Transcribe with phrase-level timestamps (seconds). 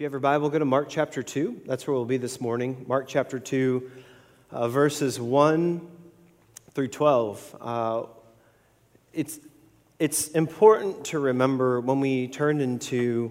[0.00, 1.60] If you have your Bible, go to Mark chapter 2.
[1.66, 2.86] That's where we'll be this morning.
[2.88, 3.90] Mark chapter 2,
[4.50, 5.86] uh, verses 1
[6.72, 7.56] through 12.
[7.60, 8.02] Uh,
[9.12, 9.38] it's,
[9.98, 13.30] it's important to remember when we turn into,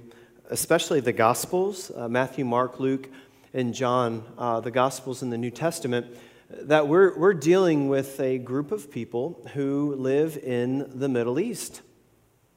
[0.51, 3.09] especially the Gospels uh, Matthew, Mark, Luke,
[3.51, 6.05] and John, uh, the Gospels in the New Testament,
[6.51, 11.81] that we're, we're dealing with a group of people who live in the Middle East.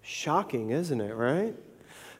[0.02, 1.54] Shocking, isn't it, right?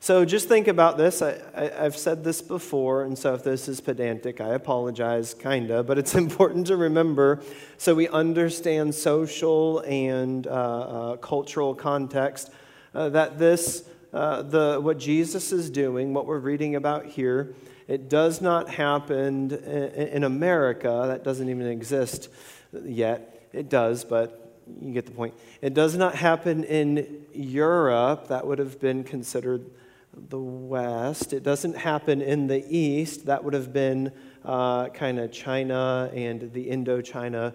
[0.03, 1.23] So just think about this.
[1.23, 5.97] I, have said this before, and so if this is pedantic, I apologize, kinda, but
[5.97, 7.41] it's important to remember
[7.79, 12.51] so we understand social and uh, uh, cultural context
[12.97, 17.55] uh, that this, uh, the, what Jesus is doing, what we're reading about here,
[17.87, 21.05] it does not happen in, in America.
[21.07, 22.29] That doesn't even exist
[22.73, 23.49] yet.
[23.53, 25.35] It does, but you get the point.
[25.61, 28.27] It does not happen in Europe.
[28.27, 29.71] That would have been considered
[30.17, 31.33] the West.
[31.33, 33.27] It doesn't happen in the East.
[33.27, 34.13] That would have been
[34.45, 37.55] uh, kind of China and the Indochina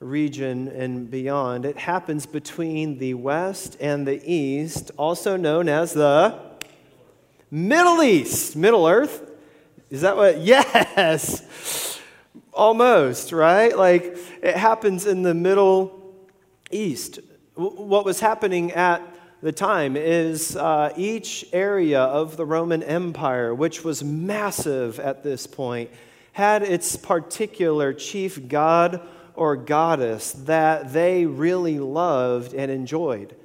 [0.00, 1.64] region and beyond.
[1.64, 6.38] It happens between the West and the East, also known as the
[7.50, 9.30] Middle East, Middle Earth.
[9.90, 10.38] Is that what?
[10.38, 12.00] Yes!
[12.52, 13.76] Almost, right?
[13.76, 16.16] Like it happens in the Middle
[16.70, 17.20] East.
[17.54, 19.00] What was happening at
[19.40, 25.46] the time is uh, each area of the Roman Empire, which was massive at this
[25.46, 25.90] point,
[26.32, 29.00] had its particular chief god
[29.34, 33.36] or goddess that they really loved and enjoyed.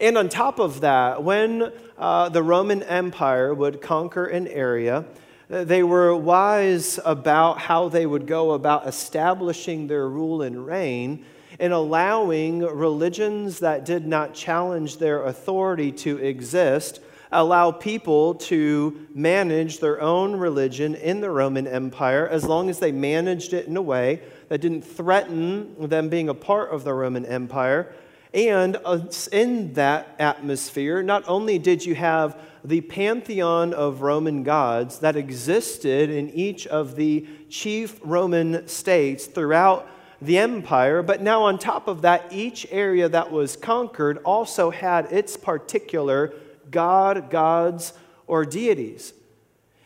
[0.00, 5.04] And on top of that, when uh, the Roman Empire would conquer an area,
[5.48, 11.26] they were wise about how they would go about establishing their rule and reign
[11.62, 16.98] in allowing religions that did not challenge their authority to exist
[17.30, 22.90] allow people to manage their own religion in the Roman Empire as long as they
[22.90, 27.24] managed it in a way that didn't threaten them being a part of the Roman
[27.24, 27.94] Empire.
[28.34, 34.98] And uh, in that atmosphere, not only did you have the pantheon of Roman gods
[34.98, 39.88] that existed in each of the chief Roman states throughout
[40.22, 45.10] the empire, but now on top of that, each area that was conquered also had
[45.12, 46.32] its particular
[46.70, 47.92] god, gods,
[48.26, 49.12] or deities.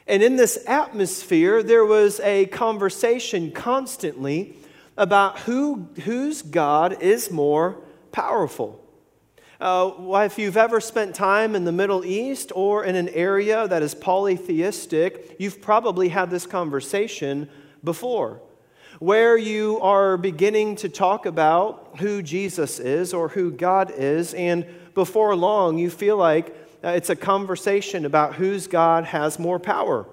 [0.07, 4.57] And in this atmosphere, there was a conversation constantly
[4.97, 7.79] about who, whose God is more
[8.13, 8.83] powerful.
[9.59, 9.91] Uh,
[10.27, 13.95] if you've ever spent time in the Middle East or in an area that is
[13.95, 17.49] polytheistic, you've probably had this conversation
[17.83, 18.43] before
[18.99, 24.67] where you are beginning to talk about who Jesus is or who God is, and
[24.95, 26.49] before long you feel like
[26.83, 30.07] uh, it's a conversation about whose God has more power.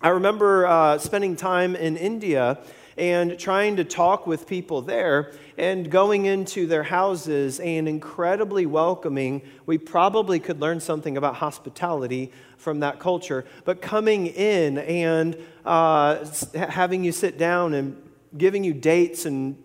[0.00, 2.58] I remember uh, spending time in India
[3.00, 9.40] and trying to talk with people there and going into their houses and incredibly welcoming.
[9.64, 15.34] We probably could learn something about hospitality from that culture, but coming in and
[15.64, 17.96] uh, having you sit down and
[18.36, 19.56] giving you dates and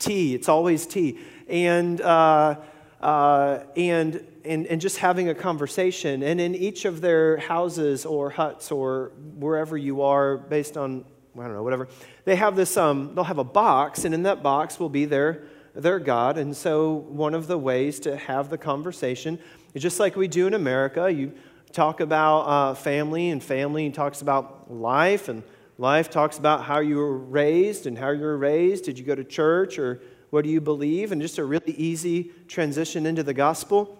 [0.00, 2.56] tea, it's always tea, and, uh,
[3.00, 6.24] uh, and, and, and just having a conversation.
[6.24, 11.04] And in each of their houses or huts or wherever you are, based on
[11.38, 11.88] I don't know, whatever.
[12.24, 15.44] They have this, um, they'll have a box, and in that box will be their,
[15.74, 16.38] their God.
[16.38, 19.38] And so, one of the ways to have the conversation
[19.74, 21.10] is just like we do in America.
[21.10, 21.32] You
[21.72, 25.42] talk about uh, family, and family talks about life, and
[25.78, 28.84] life talks about how you were raised and how you were raised.
[28.84, 30.00] Did you go to church, or
[30.30, 31.12] what do you believe?
[31.12, 33.96] And just a really easy transition into the gospel.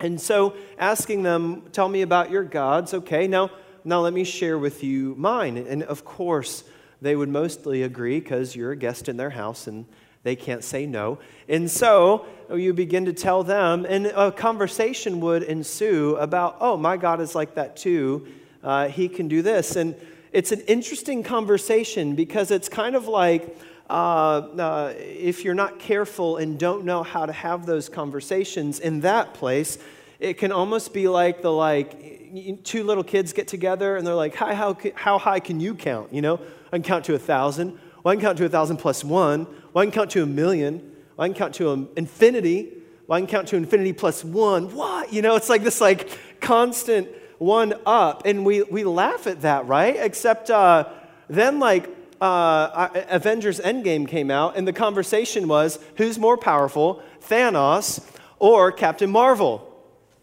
[0.00, 2.92] And so, asking them, tell me about your gods.
[2.94, 3.50] Okay, now
[3.84, 5.58] now let me share with you mine.
[5.58, 6.64] And of course,
[7.04, 9.84] they would mostly agree because you're a guest in their house and
[10.22, 11.18] they can't say no.
[11.48, 16.96] And so you begin to tell them, and a conversation would ensue about, oh, my
[16.96, 18.26] God is like that too.
[18.62, 19.76] Uh, he can do this.
[19.76, 19.94] And
[20.32, 23.54] it's an interesting conversation because it's kind of like,
[23.90, 29.00] uh, uh, if you're not careful and don't know how to have those conversations in
[29.00, 29.78] that place,
[30.24, 34.34] it can almost be like the like two little kids get together and they're like,
[34.36, 36.12] Hi, how, how high can you count?
[36.12, 36.40] You know,
[36.72, 37.78] I can count to a thousand.
[38.02, 39.46] Well, I can count to a thousand plus one.
[39.72, 40.78] Well, I can count to a million.
[41.16, 42.72] Well, I can count to infinity.
[43.06, 44.74] Well, I can count to infinity plus one.
[44.74, 45.12] What?
[45.12, 48.22] You know, it's like this like constant one up.
[48.24, 49.94] And we, we laugh at that, right?
[49.96, 50.88] Except uh,
[51.28, 51.88] then like
[52.20, 58.02] uh, Avengers Endgame came out and the conversation was who's more powerful, Thanos
[58.38, 59.73] or Captain Marvel?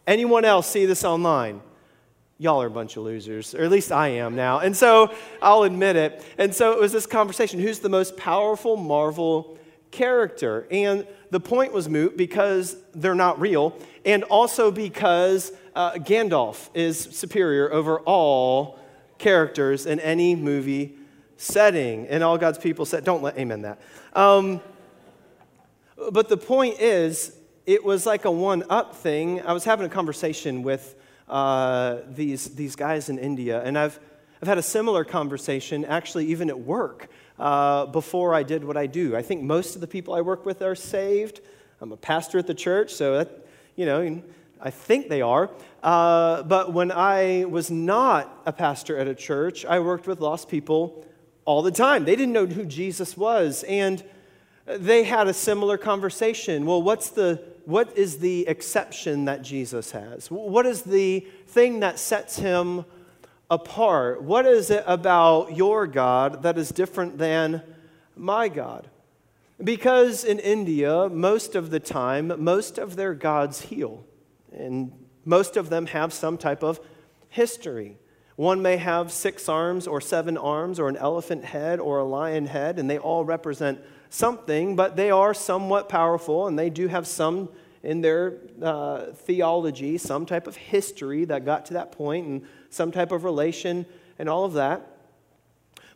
[0.08, 1.62] Anyone else see this online?
[2.42, 4.58] y'all are a bunch of losers, or at least I am now.
[4.62, 5.14] And so
[5.44, 6.26] I'll admit it.
[6.40, 9.60] And so it was this conversation who's the most powerful Marvel
[9.92, 10.68] character?
[10.72, 17.00] And the point was moot because they're not real, and also because uh, Gandalf is
[17.00, 18.80] superior over all
[19.20, 20.96] characters in any movie
[21.38, 22.08] setting.
[22.08, 23.80] And all God's people said, don't let amen that.
[24.14, 24.62] Um,
[26.12, 27.36] but the point is,
[27.66, 29.42] it was like a one up thing.
[29.42, 30.96] I was having a conversation with
[31.30, 34.00] uh, these, these guys in India, and I've,
[34.42, 37.10] I've had a similar conversation actually, even at work,
[37.40, 39.16] uh, before I did what I do.
[39.16, 41.42] I think most of the people I work with are saved.
[41.80, 44.22] I'm a pastor at the church, so that, you know,
[44.60, 45.50] I think they are.
[45.82, 50.50] Uh, but when I was not a pastor at a church, I worked with lost
[50.50, 51.06] people
[51.46, 52.06] all the time.
[52.06, 53.64] They didn't know who Jesus was.
[53.64, 54.04] And
[54.68, 56.66] they had a similar conversation.
[56.68, 60.30] Well, what's the, what is the exception that Jesus has?
[60.30, 62.86] What is the thing that sets him
[63.50, 64.24] apart?
[64.24, 67.62] What is it about your God that is different than
[68.16, 68.88] my God?
[69.64, 74.04] Because in India, most of the time, most of their gods heal.
[74.52, 74.92] And
[75.26, 76.80] most of them have some type of
[77.30, 77.98] history.
[78.36, 82.48] One may have six arms or seven arms or an elephant head or a lion
[82.48, 83.80] head, and they all represent
[84.12, 87.50] something, but they are somewhat powerful and they do have some
[87.82, 92.92] in their uh, theology, some type of history that got to that point and some
[92.92, 93.86] type of relation
[94.20, 94.86] and all of that.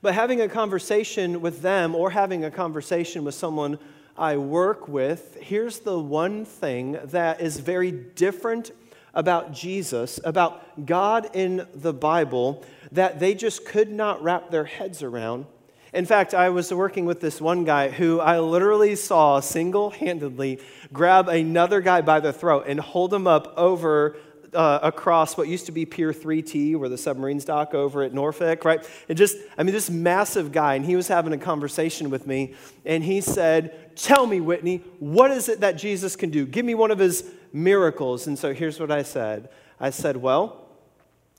[0.01, 3.77] But having a conversation with them or having a conversation with someone
[4.17, 8.71] I work with, here's the one thing that is very different
[9.13, 15.03] about Jesus, about God in the Bible, that they just could not wrap their heads
[15.03, 15.45] around.
[15.95, 20.59] In fact, I was working with this one guy who I literally saw single handedly
[20.91, 24.17] grab another guy by the throat and hold him up over
[24.53, 28.65] uh, across what used to be Pier 3T, where the submarines dock over at Norfolk,
[28.65, 28.85] right?
[29.07, 32.55] And just, I mean, this massive guy, and he was having a conversation with me,
[32.83, 36.45] and he said, Tell me, Whitney, what is it that Jesus can do?
[36.45, 38.27] Give me one of his miracles.
[38.27, 39.47] And so here's what I said
[39.79, 40.67] I said, Well,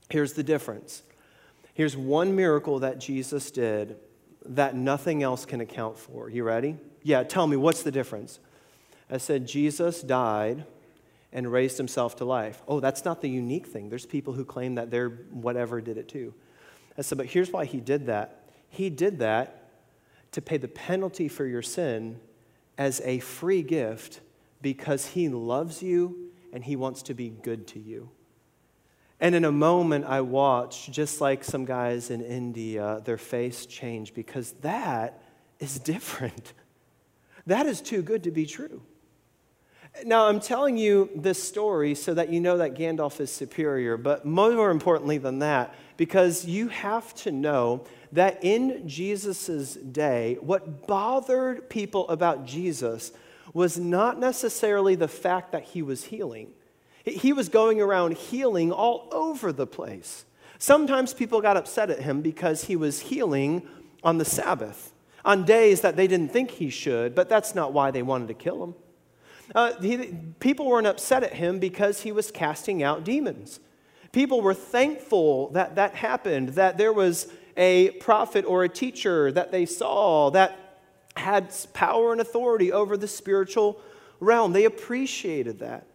[0.09, 1.03] here's the difference.
[1.75, 3.97] Here's one miracle that Jesus did
[4.55, 6.29] that nothing else can account for.
[6.29, 6.77] You ready?
[7.03, 8.39] Yeah, tell me, what's the difference?
[9.09, 10.65] I said, Jesus died
[11.31, 12.61] and raised himself to life.
[12.67, 13.89] Oh, that's not the unique thing.
[13.89, 16.33] There's people who claim that they're whatever did it too.
[16.97, 18.43] I said, but here's why he did that.
[18.69, 19.69] He did that
[20.31, 22.19] to pay the penalty for your sin
[22.77, 24.19] as a free gift
[24.61, 28.09] because he loves you and he wants to be good to you.
[29.19, 34.13] And in a moment, I watched, just like some guys in India, their face change
[34.13, 35.21] because that
[35.59, 36.53] is different.
[37.47, 38.81] That is too good to be true.
[40.05, 44.25] Now, I'm telling you this story so that you know that Gandalf is superior, but
[44.25, 51.69] more importantly than that, because you have to know that in Jesus' day, what bothered
[51.69, 53.11] people about Jesus
[53.53, 56.51] was not necessarily the fact that he was healing.
[57.07, 60.25] He was going around healing all over the place.
[60.59, 63.67] Sometimes people got upset at him because he was healing
[64.03, 64.93] on the Sabbath,
[65.23, 68.33] on days that they didn't think he should, but that's not why they wanted to
[68.33, 68.75] kill him.
[69.55, 73.59] Uh, he, people weren't upset at him because he was casting out demons.
[74.11, 79.51] People were thankful that that happened, that there was a prophet or a teacher that
[79.51, 80.81] they saw that
[81.15, 83.79] had power and authority over the spiritual
[84.19, 84.53] realm.
[84.53, 85.87] They appreciated that.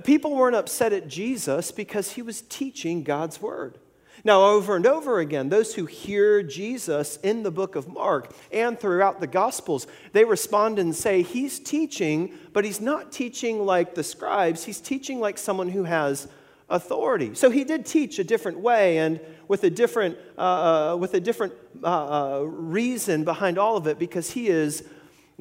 [0.00, 3.78] People weren't upset at Jesus because he was teaching God's word.
[4.24, 8.78] Now, over and over again, those who hear Jesus in the book of Mark and
[8.78, 14.04] throughout the Gospels, they respond and say, He's teaching, but He's not teaching like the
[14.04, 14.64] scribes.
[14.64, 16.28] He's teaching like someone who has
[16.70, 17.34] authority.
[17.34, 21.20] So He did teach a different way and with a different, uh, uh with a
[21.20, 24.84] different uh, uh, reason behind all of it because He is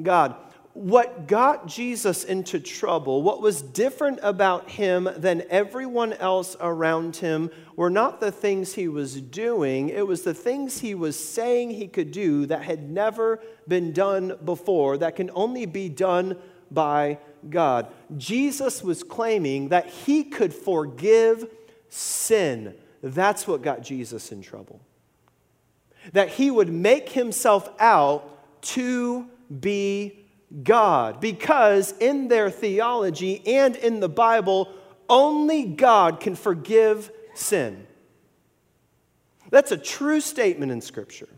[0.01, 0.36] God
[0.74, 7.50] what got Jesus into trouble, what was different about him than everyone else around him,
[7.75, 11.88] were not the things he was doing, it was the things he was saying he
[11.88, 16.38] could do that had never been done before, that can only be done
[16.70, 17.18] by
[17.50, 17.88] God.
[18.18, 21.50] Jesus was claiming that he could forgive
[21.90, 22.75] sin.
[23.04, 24.80] That's what got Jesus in trouble.
[26.13, 28.28] That he would make himself out
[28.62, 29.28] to
[29.60, 30.21] be
[30.63, 34.70] God because in their theology and in the Bible,
[35.10, 37.88] only God can forgive sin.
[39.50, 41.29] That's a true statement in Scripture.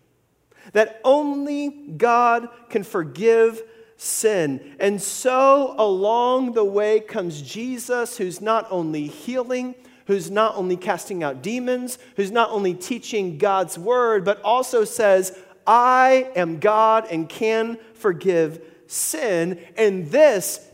[0.73, 3.61] That only God can forgive
[3.97, 4.75] sin.
[4.79, 9.75] And so along the way comes Jesus, who's not only healing,
[10.07, 15.37] who's not only casting out demons, who's not only teaching God's word, but also says,
[15.65, 19.59] I am God and can forgive sin.
[19.77, 20.65] And this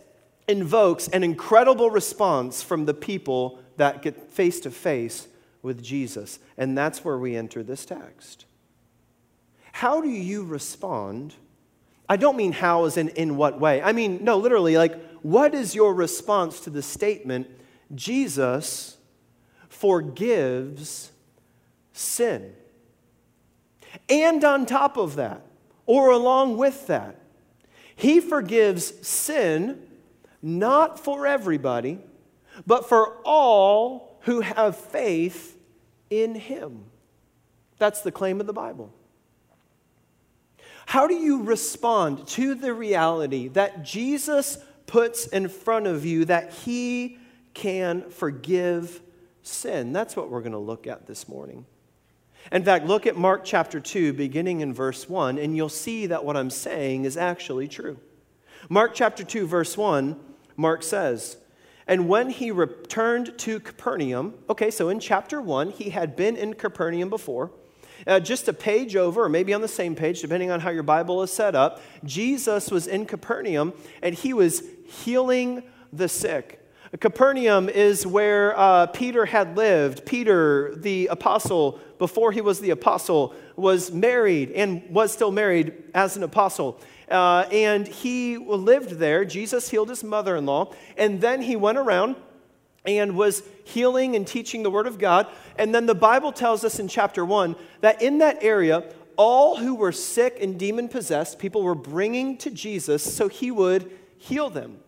[0.48, 5.28] invokes an incredible response from the people that get face to face
[5.62, 6.40] with Jesus.
[6.58, 8.46] And that's where we enter this text.
[9.72, 11.36] How do you respond?
[12.08, 13.82] I don't mean how as in in what way.
[13.82, 17.48] I mean, no, literally, like, what is your response to the statement,
[17.94, 18.98] Jesus
[19.68, 21.12] forgives
[21.94, 22.54] sin?
[24.10, 25.46] And on top of that,
[25.86, 27.20] or along with that,
[28.00, 29.86] he forgives sin
[30.42, 32.00] not for everybody,
[32.66, 35.58] but for all who have faith
[36.10, 36.86] in him.
[37.78, 38.94] That's the claim of the Bible.
[40.86, 46.54] How do you respond to the reality that Jesus puts in front of you that
[46.54, 47.18] he
[47.54, 49.02] can forgive
[49.42, 49.92] sin?
[49.92, 51.66] That's what we're going to look at this morning.
[52.52, 56.26] In fact, look at Mark chapter 2, beginning in verse 1, and you'll see that
[56.26, 58.00] what I'm saying is actually true.
[58.70, 60.20] Mark chapter 2, verse 1,
[60.58, 61.38] Mark says,
[61.88, 66.56] And when he returned to Capernaum, okay, so in chapter 1, he had been in
[66.56, 67.52] Capernaum before.
[68.08, 70.84] Uh, just a page over, or maybe on the same page, depending on how your
[70.84, 76.66] Bible is set up, Jesus was in Capernaum and he was healing the sick.
[76.98, 80.06] Capernaum is where uh, Peter had lived.
[80.06, 86.18] Peter, the apostle, before he was the apostle, was married and was still married as
[86.18, 86.80] an apostle.
[87.10, 89.24] Uh, and he lived there.
[89.24, 90.74] Jesus healed his mother in law.
[90.98, 92.16] And then he went around
[92.86, 95.28] and was healing and teaching the word of God.
[95.58, 99.76] And then the Bible tells us in chapter 1 that in that area, all who
[99.76, 104.80] were sick and demon possessed, people were bringing to Jesus so he would heal them.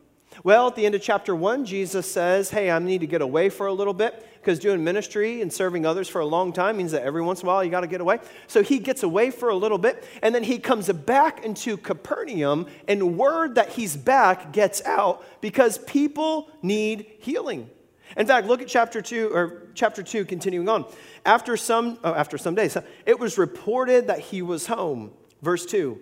[0.44, 3.50] Well, at the end of chapter one, Jesus says, Hey, I need to get away
[3.50, 6.94] for a little bit because doing ministry and serving others for a long time means
[6.94, 8.20] that every once in a while you got to get away.
[8.48, 12.66] So he gets away for a little bit and then he comes back into Capernaum,
[12.88, 17.70] and word that he's back gets out because people need healing.
[18.18, 20.86] In fact, look at chapter 2 or chapter 2 continuing on.
[21.24, 25.12] After some oh, after some days, it was reported that he was home.
[25.44, 26.00] Verse 2.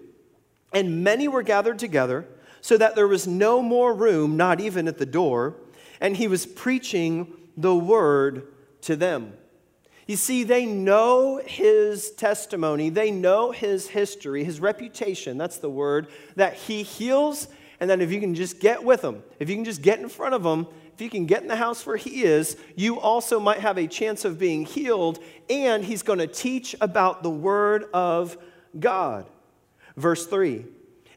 [0.72, 2.26] And many were gathered together
[2.62, 5.56] so that there was no more room, not even at the door,
[6.02, 8.48] and he was preaching the word
[8.82, 9.34] to them.
[10.08, 16.08] You see, they know his testimony, they know his history, his reputation, that's the word,
[16.36, 17.48] that he heals,
[17.80, 20.10] and then if you can just get with him, if you can just get in
[20.10, 23.40] front of him, if you can get in the house where he is, you also
[23.40, 27.86] might have a chance of being healed, and he's going to teach about the word
[27.94, 28.36] of
[28.80, 29.28] God.
[29.96, 30.66] Verse 3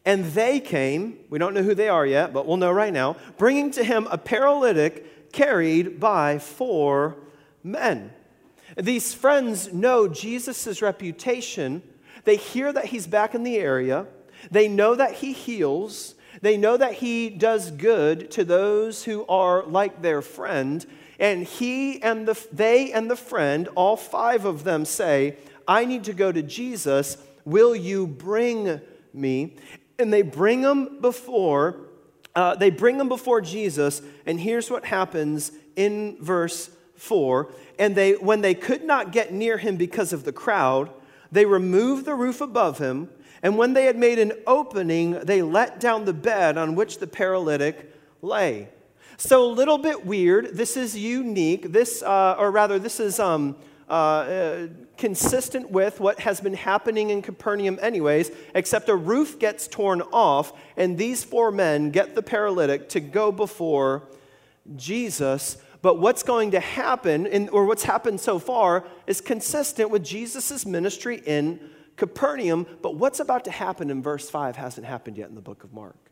[0.04, 3.16] and they came, we don't know who they are yet, but we'll know right now,
[3.38, 7.16] bringing to him a paralytic carried by four
[7.62, 8.12] men.
[8.76, 11.82] These friends know Jesus' reputation.
[12.25, 14.06] They hear that he's back in the area.
[14.50, 16.14] They know that he heals.
[16.40, 20.85] They know that he does good to those who are like their friend.
[21.21, 25.37] And he and the, they and the friend, all five of them say,
[25.68, 27.18] I need to go to Jesus.
[27.44, 28.80] Will you bring
[29.12, 29.56] me?
[30.02, 31.80] And they bring him before
[32.35, 38.12] uh, they bring him before jesus and here's what happens in verse 4 and they
[38.12, 40.90] when they could not get near him because of the crowd
[41.30, 43.09] they removed the roof above him
[43.42, 47.06] and when they had made an opening they let down the bed on which the
[47.06, 47.92] paralytic
[48.23, 48.68] lay.
[49.18, 50.56] So a little bit weird.
[50.56, 51.73] This is unique.
[51.73, 53.56] This uh, or rather this is um,
[53.92, 59.68] uh, uh, consistent with what has been happening in Capernaum, anyways, except a roof gets
[59.68, 64.04] torn off, and these four men get the paralytic to go before
[64.76, 65.58] Jesus.
[65.82, 70.64] But what's going to happen, in, or what's happened so far, is consistent with Jesus'
[70.64, 71.61] ministry in
[71.96, 72.66] Capernaum.
[72.80, 75.75] But what's about to happen in verse 5 hasn't happened yet in the book of
[75.75, 76.12] Mark.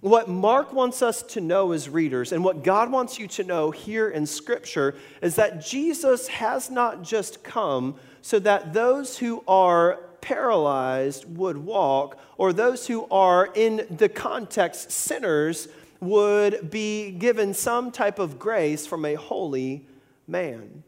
[0.00, 3.70] What Mark wants us to know as readers, and what God wants you to know
[3.70, 10.00] here in Scripture, is that Jesus has not just come so that those who are
[10.22, 15.68] paralyzed would walk, or those who are, in the context, sinners
[16.00, 19.86] would be given some type of grace from a holy
[20.26, 20.82] man.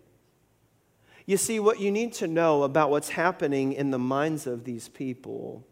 [1.26, 4.88] You see, what you need to know about what's happening in the minds of these
[4.88, 5.64] people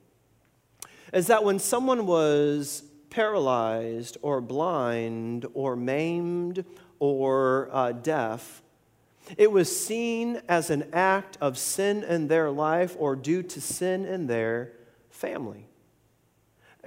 [1.13, 6.65] is that when someone was paralyzed or blind or maimed
[6.99, 8.63] or uh, deaf,
[9.37, 14.05] it was seen as an act of sin in their life or due to sin
[14.05, 14.73] in their
[15.11, 15.67] family.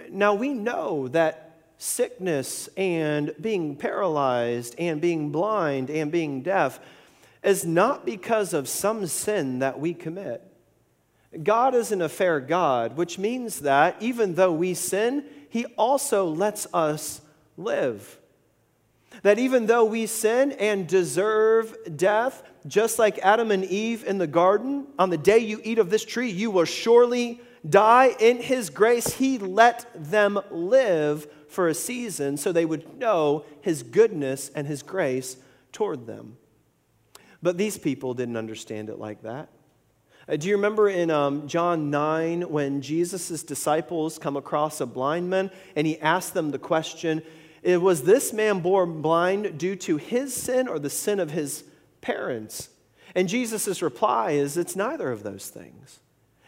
[0.10, 6.80] Now, we know that sickness and being paralyzed and being blind and being deaf
[7.44, 10.42] is not because of some sin that we commit.
[11.42, 16.66] God isn't a fair God, which means that even though we sin, He also lets
[16.74, 17.22] us
[17.58, 18.18] live.
[19.22, 24.26] That even though we sin and deserve death, just like Adam and Eve in the
[24.26, 28.16] garden, on the day you eat of this tree, you will surely die.
[28.20, 33.84] In His grace, He let them live for a season so they would know His
[33.84, 35.38] goodness and His grace
[35.72, 36.36] toward them.
[37.44, 39.50] But these people didn't understand it like that.
[40.28, 45.30] Uh, do you remember in um, John 9 when Jesus' disciples come across a blind
[45.30, 47.22] man and he asked them the question,
[47.64, 51.66] Was this man born blind due to his sin or the sin of his
[52.02, 52.70] parents?
[53.16, 56.00] And Jesus' reply is, It's neither of those things.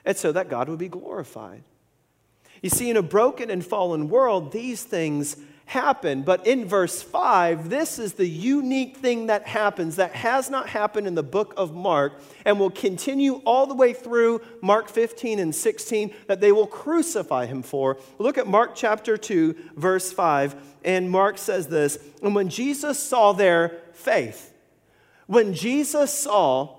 [0.05, 1.63] It's so that God would be glorified.
[2.61, 6.21] You see, in a broken and fallen world, these things happen.
[6.21, 11.07] But in verse 5, this is the unique thing that happens that has not happened
[11.07, 15.53] in the book of Mark and will continue all the way through Mark 15 and
[15.53, 17.97] 16 that they will crucify him for.
[18.19, 20.55] Look at Mark chapter 2, verse 5.
[20.83, 24.53] And Mark says this And when Jesus saw their faith,
[25.25, 26.77] when Jesus saw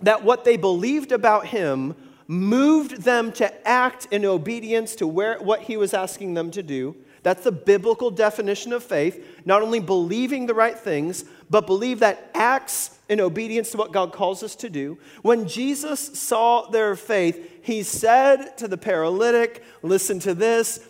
[0.00, 1.94] that what they believed about him
[2.26, 6.96] moved them to act in obedience to where, what he was asking them to do,
[7.22, 9.24] that's the biblical definition of faith.
[9.44, 14.12] Not only believing the right things, but believe that acts in obedience to what God
[14.12, 14.98] calls us to do.
[15.22, 20.80] When Jesus saw their faith, he said to the paralytic, Listen to this,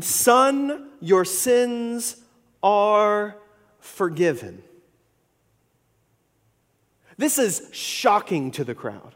[0.00, 2.16] son, your sins
[2.62, 3.36] are
[3.80, 4.62] forgiven.
[7.18, 9.15] This is shocking to the crowd.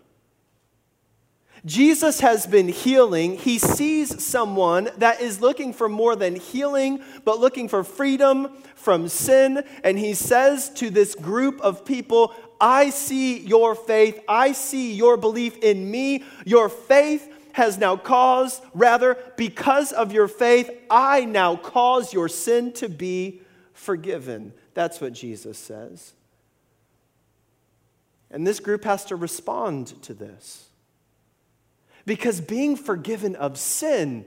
[1.67, 3.37] Jesus has been healing.
[3.37, 9.09] He sees someone that is looking for more than healing, but looking for freedom from
[9.09, 9.63] sin.
[9.85, 14.21] And he says to this group of people, I see your faith.
[14.29, 16.25] I see your belief in me.
[16.47, 22.73] Your faith has now caused, rather, because of your faith, I now cause your sin
[22.75, 23.43] to be
[23.75, 24.53] forgiven.
[24.73, 26.15] That's what Jesus says.
[28.31, 30.70] And this group has to respond to this.
[32.07, 34.25] Because being forgiven of sin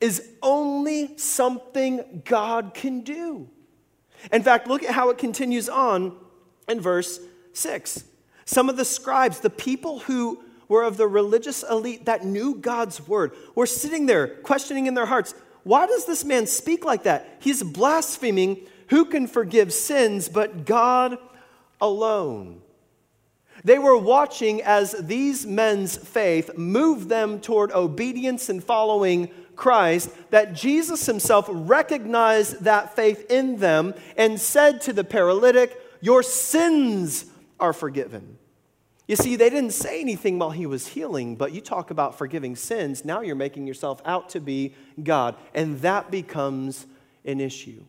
[0.00, 3.48] is only something God can do.
[4.32, 6.16] In fact, look at how it continues on
[6.68, 7.20] in verse
[7.52, 8.04] 6.
[8.44, 13.06] Some of the scribes, the people who were of the religious elite that knew God's
[13.06, 17.38] word, were sitting there questioning in their hearts, why does this man speak like that?
[17.40, 18.66] He's blaspheming.
[18.88, 21.18] Who can forgive sins but God
[21.80, 22.62] alone?
[23.64, 30.54] They were watching as these men's faith moved them toward obedience and following Christ, that
[30.54, 37.26] Jesus himself recognized that faith in them and said to the paralytic, Your sins
[37.58, 38.38] are forgiven.
[39.06, 42.54] You see, they didn't say anything while he was healing, but you talk about forgiving
[42.54, 46.86] sins, now you're making yourself out to be God, and that becomes
[47.24, 47.84] an issue.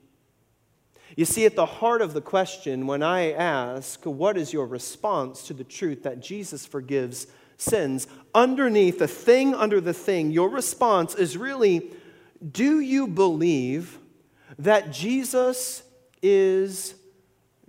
[1.15, 5.43] You see, at the heart of the question, when I ask, What is your response
[5.47, 8.07] to the truth that Jesus forgives sins?
[8.33, 11.91] Underneath the thing under the thing, your response is really,
[12.51, 13.99] Do you believe
[14.57, 15.83] that Jesus
[16.21, 16.95] is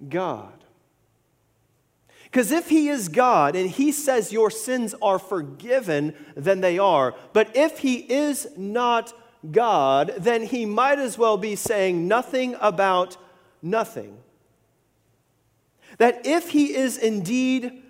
[0.08, 0.52] God?
[2.24, 7.14] Because if he is God and he says your sins are forgiven, then they are.
[7.34, 9.12] But if he is not
[9.50, 13.18] God, then he might as well be saying nothing about
[13.62, 14.18] nothing.
[15.98, 17.82] That if he is indeed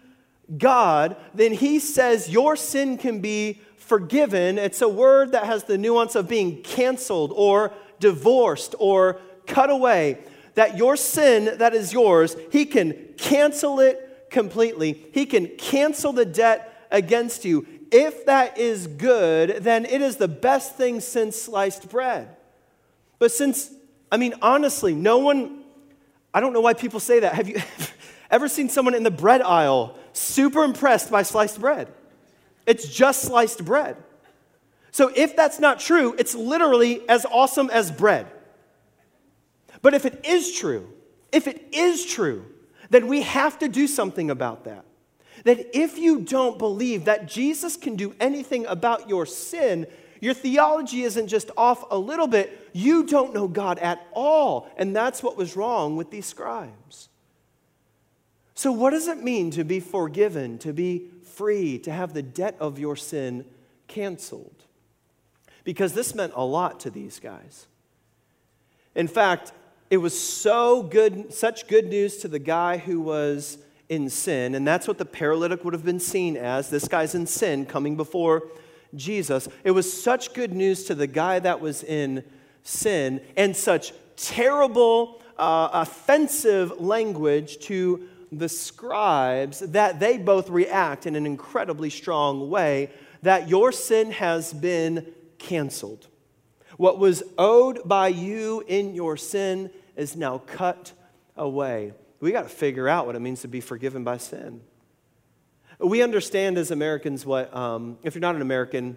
[0.58, 4.58] God, then he says your sin can be forgiven.
[4.58, 10.18] It's a word that has the nuance of being canceled or divorced or cut away.
[10.54, 15.06] That your sin that is yours, he can cancel it completely.
[15.12, 17.66] He can cancel the debt against you.
[17.90, 22.36] If that is good, then it is the best thing since sliced bread.
[23.18, 23.70] But since,
[24.10, 25.61] I mean, honestly, no one
[26.34, 27.34] I don't know why people say that.
[27.34, 27.60] Have you
[28.30, 31.88] ever seen someone in the bread aisle super impressed by sliced bread?
[32.66, 33.96] It's just sliced bread.
[34.90, 38.26] So if that's not true, it's literally as awesome as bread.
[39.80, 40.88] But if it is true,
[41.32, 42.44] if it is true,
[42.90, 44.84] then we have to do something about that.
[45.44, 49.86] That if you don't believe that Jesus can do anything about your sin,
[50.22, 54.70] your theology isn't just off a little bit, you don't know God at all.
[54.76, 57.08] And that's what was wrong with these scribes.
[58.54, 62.56] So, what does it mean to be forgiven, to be free, to have the debt
[62.60, 63.44] of your sin
[63.88, 64.54] canceled?
[65.64, 67.66] Because this meant a lot to these guys.
[68.94, 69.50] In fact,
[69.90, 73.58] it was so good, such good news to the guy who was
[73.88, 76.70] in sin, and that's what the paralytic would have been seen as.
[76.70, 78.44] This guy's in sin coming before
[78.94, 79.48] Jesus.
[79.64, 82.24] It was such good news to the guy that was in
[82.62, 91.16] sin, and such terrible, uh, offensive language to the scribes that they both react in
[91.16, 92.90] an incredibly strong way
[93.22, 95.06] that your sin has been
[95.38, 96.08] canceled.
[96.76, 100.92] What was owed by you in your sin is now cut
[101.36, 101.92] away.
[102.20, 104.62] We got to figure out what it means to be forgiven by sin.
[105.82, 108.96] We understand as Americans what, um, if you're not an American,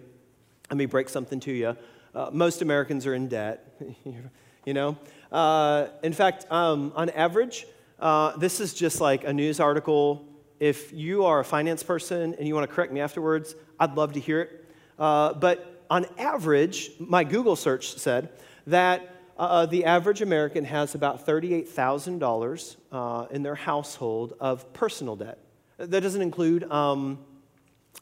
[0.70, 1.76] let me break something to you.
[2.14, 3.76] Uh, most Americans are in debt,
[4.64, 4.96] you know?
[5.32, 7.66] Uh, in fact, um, on average,
[7.98, 10.28] uh, this is just like a news article.
[10.60, 14.12] If you are a finance person and you want to correct me afterwards, I'd love
[14.12, 14.64] to hear it.
[14.96, 18.28] Uh, but on average, my Google search said
[18.68, 25.38] that uh, the average American has about $38,000 uh, in their household of personal debt.
[25.78, 27.18] That doesn't include um,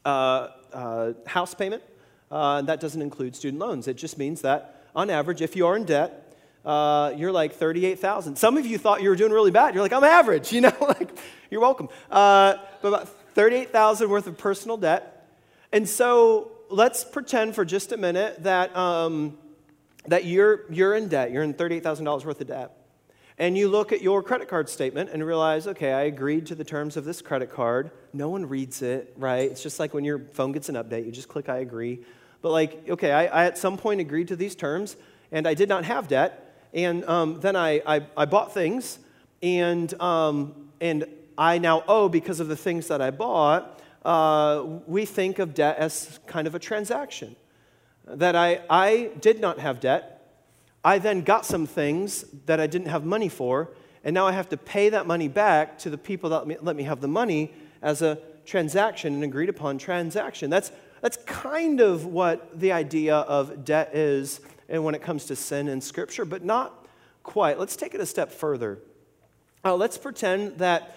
[0.05, 1.83] uh, uh, house payment,
[2.31, 3.87] uh, that doesn't include student loans.
[3.87, 8.37] It just means that, on average, if you are in debt, uh, you're like 38,000.
[8.37, 9.73] Some of you thought you were doing really bad.
[9.73, 11.09] You're like, I'm average, you know, like,
[11.49, 11.89] you're welcome.
[12.09, 15.27] but about 38,000 worth of personal debt.
[15.71, 19.37] And so let's pretend for just a minute that, um,
[20.07, 21.31] that you're, you're in debt.
[21.31, 22.84] You're in $38,000 worth of debt.
[23.37, 26.63] And you look at your credit card statement and realize, okay, I agreed to the
[26.63, 27.91] terms of this credit card.
[28.13, 29.51] No one reads it, right?
[29.51, 32.05] It's just like when your phone gets an update, you just click I agree.
[32.41, 34.95] But, like, okay, I, I at some point agreed to these terms
[35.31, 36.69] and I did not have debt.
[36.73, 38.99] And um, then I, I, I, bought things
[39.41, 41.05] and, um, and
[41.37, 45.77] I now owe because of the things that I bought uh, we think of debt
[45.77, 47.35] as kind of a transaction.
[48.05, 50.14] That I, I did not have debt.
[50.85, 53.71] I then got some things that I didn't have money for,
[54.03, 56.57] and now I have to pay that money back to the people that let me,
[56.61, 60.51] let me have the money as a transaction, an agreed upon transaction.
[60.51, 60.71] That's,
[61.01, 65.67] that's kind of what the idea of debt is and when it comes to sin
[65.67, 66.87] in Scripture, but not
[67.23, 67.57] quite.
[67.59, 68.77] Let's take it a step further.
[69.63, 70.95] Uh, let's pretend that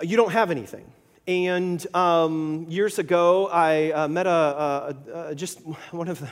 [0.00, 0.92] you don't have anything.
[1.26, 4.96] And um, years ago, I uh, met a, a,
[5.30, 5.58] a, just
[5.90, 6.28] one of the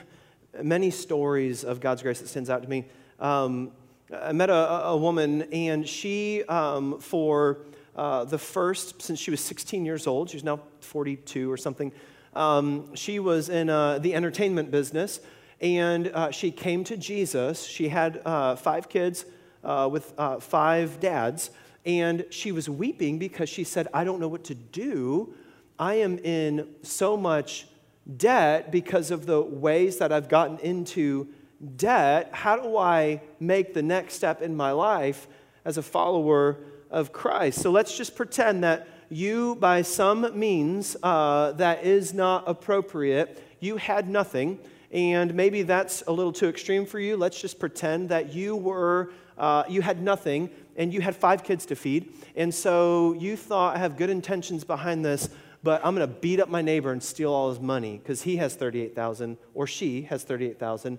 [0.62, 2.86] many stories of God's grace that stands out to me.
[3.20, 3.72] Um,
[4.12, 7.58] I met a, woman, and she, um, for
[7.96, 11.92] uh, the first, since she was 16 years old, she's now 42 or something,
[12.34, 15.20] um, she was in uh, the entertainment business,
[15.60, 17.64] and uh, she came to Jesus.
[17.64, 19.24] She had uh, five kids
[19.64, 21.50] uh, with five dads
[21.86, 25.32] and she was weeping because she said, I don't know what to do.
[25.78, 27.68] I am in so much
[28.16, 31.28] debt because of the ways that I've gotten into
[31.76, 32.30] debt.
[32.32, 35.26] How do I make the next step in my life
[35.64, 36.58] as a follower
[36.90, 37.60] of Christ?
[37.60, 43.76] So let's just pretend that you, by some means uh, that is not appropriate, you
[43.76, 44.58] had nothing.
[44.90, 47.16] And maybe that's a little too extreme for you.
[47.16, 51.66] Let's just pretend that you were, uh, you had nothing and you had five kids
[51.66, 52.12] to feed.
[52.36, 55.28] And so you thought, I have good intentions behind this,
[55.66, 58.36] but I'm going to beat up my neighbor and steal all his money because he
[58.36, 60.96] has 38,000 or she has 38,000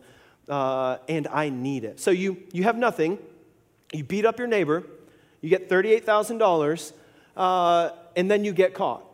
[0.50, 2.02] uh, and I need it.
[2.02, 3.18] So you, you have nothing.
[3.94, 4.84] You beat up your neighbor.
[5.40, 6.92] You get $38,000
[7.38, 9.06] uh, and then you get caught.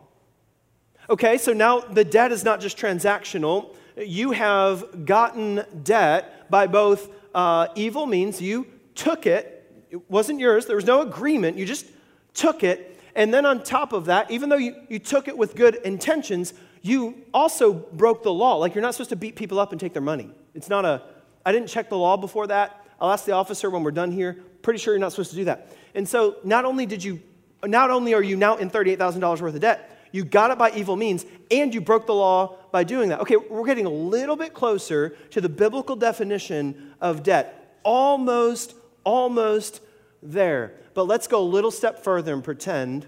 [1.07, 3.75] Okay, so now the debt is not just transactional.
[3.95, 8.41] You have gotten debt by both uh, evil means.
[8.41, 9.53] You took it
[9.93, 11.55] it wasn't yours, there was no agreement.
[11.55, 11.85] You just
[12.33, 12.92] took it.
[13.15, 16.54] And then on top of that, even though you, you took it with good intentions,
[16.82, 18.56] you also broke the law.
[18.56, 20.30] Like you're not supposed to beat people up and take their money.
[20.54, 21.04] It's not a,
[21.45, 22.86] I didn't check the law before that.
[22.99, 24.38] I'll ask the officer when we're done here.
[24.62, 25.71] Pretty sure you're not supposed to do that.
[25.93, 27.21] And so not only did you,
[27.63, 30.95] not only are you now in $38,000 worth of debt, you got it by evil
[30.95, 33.21] means, and you broke the law by doing that.
[33.21, 37.80] Okay, we're getting a little bit closer to the biblical definition of debt.
[37.84, 39.82] Almost almost
[40.23, 40.73] there.
[40.93, 43.07] But let's go a little step further and pretend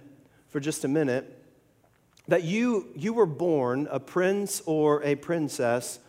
[0.49, 1.31] for just a minute
[2.27, 5.99] that you, you were born a prince or a princess,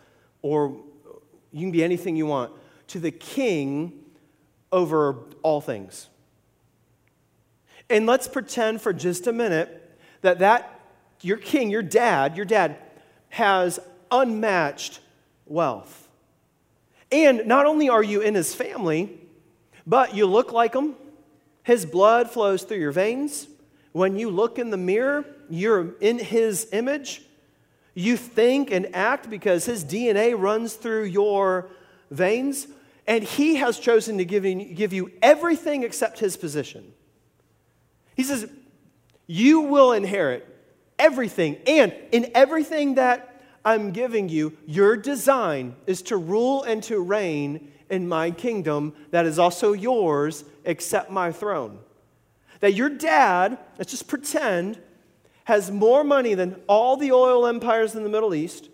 [0.41, 0.77] or
[1.51, 2.51] you can be anything you want,
[2.87, 3.93] to the king
[4.71, 6.09] over all things.
[7.89, 10.81] And let's pretend for just a minute that that
[11.21, 12.77] your king, your dad, your dad
[13.29, 13.79] has
[14.11, 14.99] unmatched
[15.45, 16.07] wealth.
[17.11, 19.19] And not only are you in his family,
[19.87, 20.95] but you look like him.
[21.63, 23.47] His blood flows through your veins.
[23.93, 27.21] When you look in the mirror, you're in his image.
[27.95, 31.69] You think and act because his DNA runs through your
[32.11, 32.67] veins.
[33.07, 36.91] and he has chosen to give you, give you everything except his position.
[38.15, 38.49] He says,
[39.27, 40.45] You will inherit
[40.99, 46.99] everything, and in everything that I'm giving you, your design is to rule and to
[46.99, 51.79] reign in my kingdom that is also yours, except my throne.
[52.59, 54.79] That your dad, let's just pretend,
[55.45, 58.69] has more money than all the oil empires in the Middle East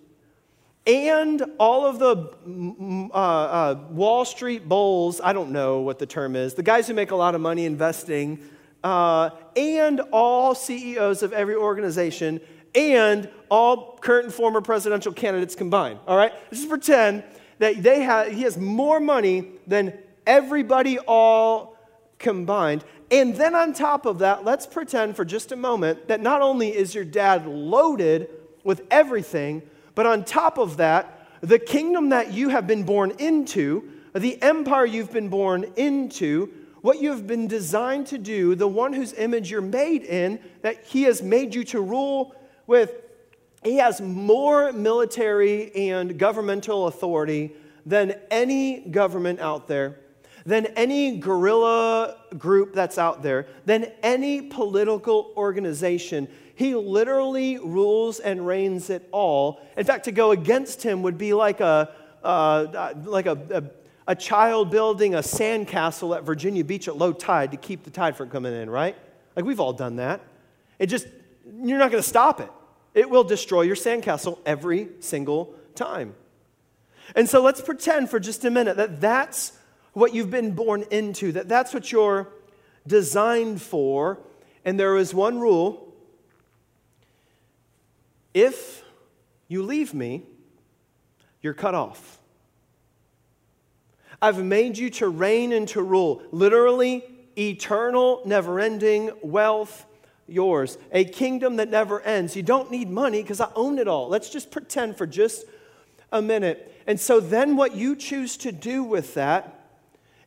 [0.86, 2.16] and all of the
[2.48, 6.88] mm, uh, uh, Wall Street bulls, I don't know what the term is, the guys
[6.88, 8.40] who make a lot of money investing,
[8.84, 12.42] uh, and all CEOs of every organization,
[12.76, 16.00] and all current and former presidential candidates combined.
[16.06, 16.34] All right?
[16.34, 17.24] Let's just pretend
[17.64, 19.98] that they have, he has more money than
[20.28, 21.78] everybody all
[22.20, 22.84] combined.
[23.10, 26.76] And then on top of that, let's pretend for just a moment that not only
[26.76, 28.30] is your dad loaded
[28.64, 29.62] with everything,
[29.96, 34.86] but on top of that, the kingdom that you have been born into, the empire
[34.86, 39.50] you've been born into, what you have been designed to do, the one whose image
[39.50, 42.36] you're made in, that he has made you to rule
[42.68, 42.94] with,
[43.64, 47.54] he has more military and governmental authority
[47.86, 50.00] than any government out there,
[50.46, 56.28] than any guerrilla group that's out there, than any political organization.
[56.56, 59.62] He literally rules and reigns it all.
[59.76, 61.92] In fact, to go against him would be like a,
[62.24, 63.64] uh, like a, a,
[64.12, 68.16] a child building a sandcastle at Virginia Beach at low tide to keep the tide
[68.16, 68.96] from coming in, right?
[69.36, 70.22] Like we've all done that.
[70.78, 71.08] It just,
[71.62, 72.50] you're not going to stop it.
[72.94, 76.16] It will destroy your sandcastle every single time.
[77.16, 79.54] And so let's pretend for just a minute that that's
[79.94, 82.30] what you've been born into, that that's what you're
[82.88, 84.20] designed for.
[84.66, 85.94] And there is one rule
[88.34, 88.84] if
[89.48, 90.24] you leave me,
[91.42, 92.20] you're cut off.
[94.22, 96.24] I've made you to reign and to rule.
[96.32, 97.04] Literally,
[97.38, 99.86] eternal, never ending wealth,
[100.34, 100.78] yours.
[100.92, 102.36] A kingdom that never ends.
[102.36, 104.10] You don't need money because I own it all.
[104.10, 105.46] Let's just pretend for just
[106.12, 106.82] a minute.
[106.86, 109.68] And so then, what you choose to do with that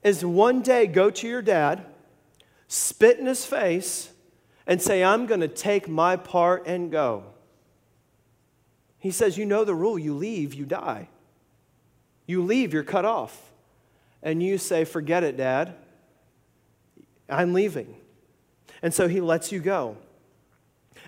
[0.02, 1.84] is one day go to your dad,
[2.68, 4.10] spit in his face,
[4.66, 7.24] and say, I'm going to take my part and go.
[8.98, 11.08] He says, You know the rule you leave, you die.
[12.26, 13.52] You leave, you're cut off.
[14.22, 15.74] And you say, Forget it, Dad.
[17.28, 17.94] I'm leaving.
[18.82, 19.96] And so he lets you go.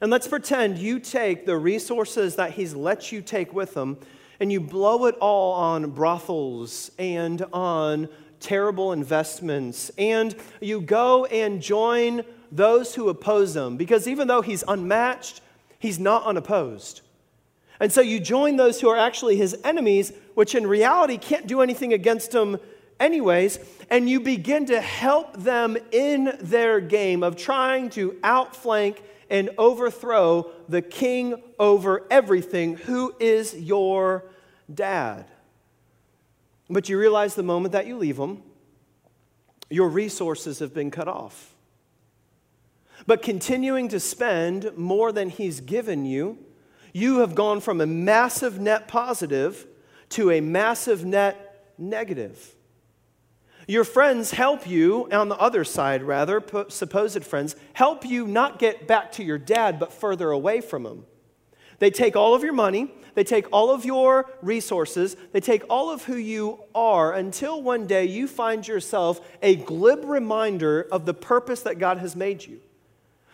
[0.00, 3.98] And let's pretend you take the resources that he's let you take with him
[4.40, 8.08] and you blow it all on brothels and on
[8.40, 9.90] terrible investments.
[9.98, 15.40] And you go and join those who oppose him because even though he's unmatched,
[15.78, 17.02] he's not unopposed.
[17.80, 21.60] And so you join those who are actually his enemies, which in reality can't do
[21.60, 22.58] anything against him,
[23.00, 23.58] anyways,
[23.90, 30.50] and you begin to help them in their game of trying to outflank and overthrow
[30.68, 34.24] the king over everything, who is your
[34.72, 35.26] dad.
[36.70, 38.42] But you realize the moment that you leave him,
[39.70, 41.54] your resources have been cut off.
[43.06, 46.38] But continuing to spend more than he's given you,
[46.92, 49.66] you have gone from a massive net positive
[50.10, 52.54] to a massive net negative.
[53.68, 58.88] Your friends help you, on the other side, rather, supposed friends, help you not get
[58.88, 61.04] back to your dad, but further away from him.
[61.78, 65.90] They take all of your money, they take all of your resources, they take all
[65.90, 71.12] of who you are until one day you find yourself a glib reminder of the
[71.12, 72.60] purpose that God has made you.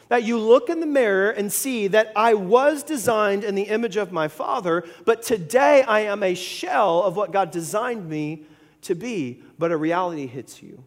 [0.09, 3.97] That you look in the mirror and see that I was designed in the image
[3.97, 8.47] of my Father, but today I am a shell of what God designed me
[8.85, 10.85] to be, but a reality hits you.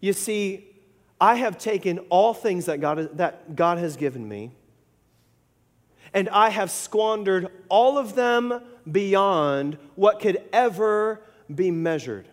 [0.00, 0.68] You see,
[1.20, 4.52] I have taken all things that God, that God has given me,
[6.12, 12.28] and I have squandered all of them beyond what could ever be measured.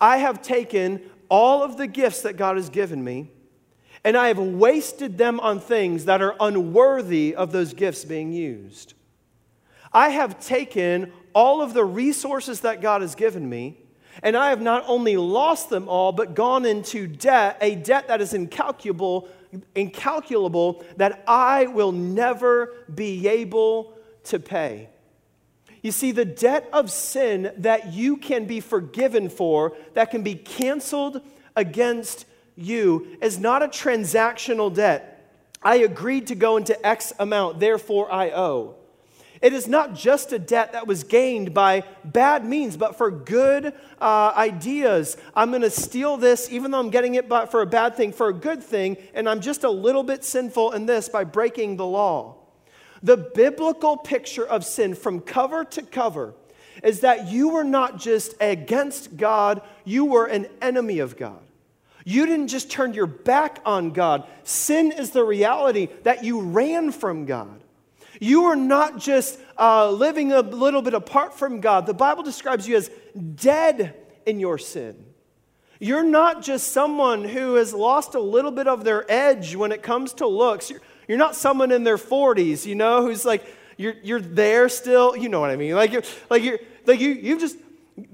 [0.00, 3.30] I have taken all of the gifts that God has given me,
[4.02, 8.94] and I have wasted them on things that are unworthy of those gifts being used.
[9.92, 13.78] I have taken all of the resources that God has given me,
[14.22, 18.20] and I have not only lost them all, but gone into debt, a debt that
[18.20, 19.28] is incalculable,
[19.74, 24.88] incalculable that I will never be able to pay.
[25.82, 30.34] You see, the debt of sin that you can be forgiven for, that can be
[30.34, 31.22] canceled
[31.56, 35.16] against you, is not a transactional debt.
[35.62, 38.76] I agreed to go into X amount, therefore I owe.
[39.42, 43.72] It is not just a debt that was gained by bad means, but for good
[43.98, 45.16] uh, ideas.
[45.34, 48.28] I'm going to steal this, even though I'm getting it for a bad thing, for
[48.28, 51.86] a good thing, and I'm just a little bit sinful in this by breaking the
[51.86, 52.36] law.
[53.02, 56.34] The biblical picture of sin from cover to cover
[56.82, 61.40] is that you were not just against God, you were an enemy of God.
[62.04, 64.26] You didn't just turn your back on God.
[64.42, 67.60] Sin is the reality that you ran from God.
[68.20, 71.86] You are not just uh, living a little bit apart from God.
[71.86, 72.90] The Bible describes you as
[73.34, 75.06] dead in your sin.
[75.80, 79.82] You're not just someone who has lost a little bit of their edge when it
[79.82, 80.68] comes to looks.
[80.68, 83.42] You're, you're not someone in their 40s, you know, who's like,
[83.78, 85.16] you're, you're there still.
[85.16, 85.74] You know what I mean?
[85.74, 87.56] Like, you're, like, you're, like you, you've just,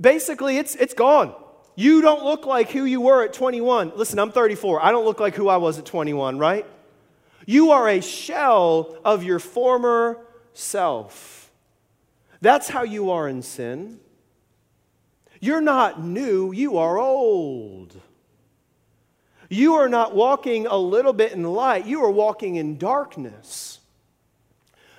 [0.00, 1.34] basically, it's, it's gone.
[1.74, 3.92] You don't look like who you were at 21.
[3.96, 4.84] Listen, I'm 34.
[4.84, 6.64] I don't look like who I was at 21, right?
[7.46, 10.18] You are a shell of your former
[10.52, 11.50] self.
[12.40, 14.00] That's how you are in sin.
[15.40, 18.00] You're not new, you are old.
[19.48, 23.78] You are not walking a little bit in light, you are walking in darkness.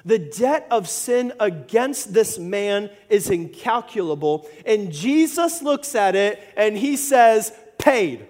[0.05, 4.47] The debt of sin against this man is incalculable.
[4.65, 8.25] And Jesus looks at it and he says, paid,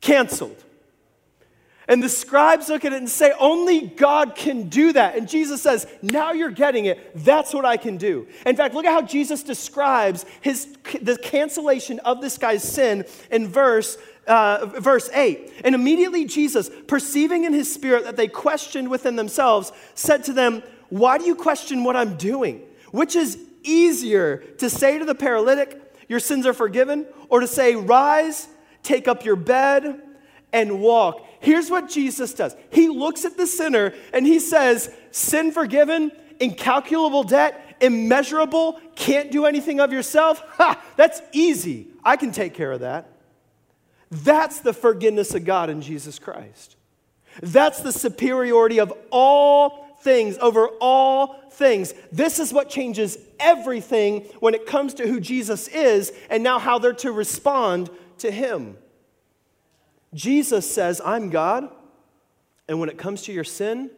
[0.00, 0.62] canceled.
[1.88, 5.16] And the scribes look at it and say, Only God can do that.
[5.16, 7.12] And Jesus says, Now you're getting it.
[7.24, 8.28] That's what I can do.
[8.46, 13.48] In fact, look at how Jesus describes his, the cancellation of this guy's sin in
[13.48, 15.52] verse uh, verse 8.
[15.64, 20.62] And immediately Jesus, perceiving in his spirit that they questioned within themselves, said to them,
[20.88, 22.62] Why do you question what I'm doing?
[22.90, 27.74] Which is easier to say to the paralytic, Your sins are forgiven, or to say,
[27.74, 28.48] Rise,
[28.82, 30.00] take up your bed,
[30.52, 31.26] and walk?
[31.42, 37.24] Here's what Jesus does He looks at the sinner and he says, Sin forgiven, incalculable
[37.24, 40.40] debt, immeasurable, can't do anything of yourself.
[40.56, 41.88] Ha, that's easy.
[42.04, 43.10] I can take care of that.
[44.10, 46.76] That's the forgiveness of God in Jesus Christ.
[47.42, 51.92] That's the superiority of all things over all things.
[52.12, 56.78] This is what changes everything when it comes to who Jesus is and now how
[56.78, 58.76] they're to respond to him.
[60.14, 61.68] Jesus says, I'm God,
[62.68, 63.90] and when it comes to your sin,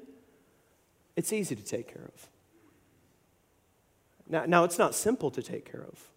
[1.17, 2.29] it's easy to take care of.
[4.29, 6.11] Now, now it's not simple to take care of.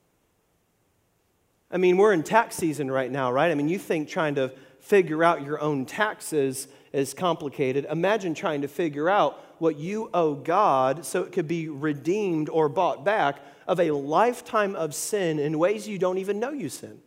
[1.69, 3.51] I mean, we're in tax season right now, right?
[3.51, 7.85] I mean, you think trying to figure out your own taxes is complicated.
[7.89, 12.69] Imagine trying to figure out what you owe God so it could be redeemed or
[12.69, 16.99] bought back of a lifetime of sin in ways you don't even know you sin.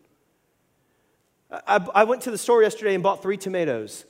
[1.51, 4.05] I, I went to the store yesterday and bought three tomatoes.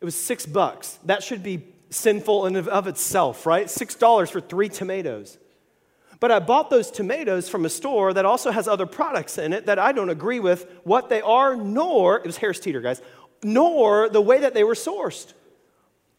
[0.00, 0.98] It was six bucks.
[1.04, 3.68] That should be sinful in of itself, right?
[3.68, 5.38] Six dollars for three tomatoes.
[6.20, 9.66] But I bought those tomatoes from a store that also has other products in it
[9.66, 13.02] that I don't agree with what they are, nor, it was Harris Teeter, guys,
[13.42, 15.32] nor the way that they were sourced.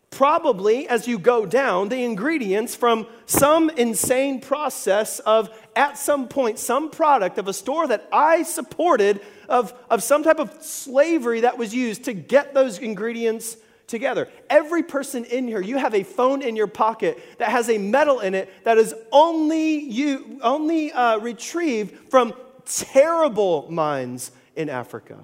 [0.10, 6.60] Probably, as you go down, the ingredients from some insane process of, at some point,
[6.60, 11.58] some product of a store that I supported, of, of some type of slavery that
[11.58, 14.30] was used to get those ingredients together.
[14.50, 18.20] Every person in here, you have a phone in your pocket that has a metal
[18.20, 22.34] in it that is only you only uh, retrieved from
[22.66, 25.20] terrible mines in Africa.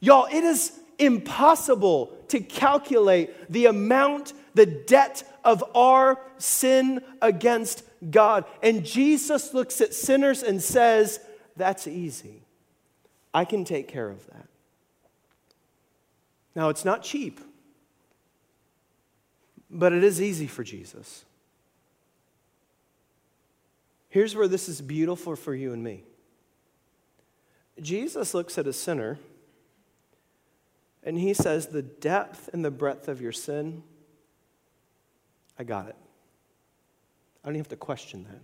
[0.00, 8.44] Y'all, it is impossible to calculate the amount, the debt of our sin against God.
[8.62, 11.20] And Jesus looks at sinners and says,
[11.56, 12.37] That's easy.
[13.32, 14.46] I can take care of that.
[16.54, 17.40] Now, it's not cheap,
[19.70, 21.24] but it is easy for Jesus.
[24.08, 26.04] Here's where this is beautiful for you and me
[27.80, 29.18] Jesus looks at a sinner
[31.04, 33.82] and he says, The depth and the breadth of your sin,
[35.58, 35.96] I got it.
[37.42, 38.40] I don't even have to question that.